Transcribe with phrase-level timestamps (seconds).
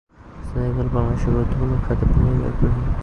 [0.47, 2.81] Senegal বাংলাদেশের গুরুত্বপূর্ণ খাতে বিনিয়োগে আগ্রহী।